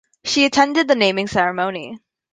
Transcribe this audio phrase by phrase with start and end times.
[0.23, 1.99] She attended the naming ceremony.